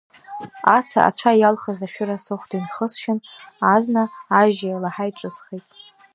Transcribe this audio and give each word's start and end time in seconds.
Аца 0.77 0.99
ацәа 1.07 1.31
иалхыз 1.35 1.79
ашәыра 1.85 2.17
сыхәда 2.23 2.57
инхысшьын, 2.59 3.19
азна 3.73 4.03
ажьи 4.39 4.75
алаҳаи 4.75 5.11
ҿысхит. 5.17 5.65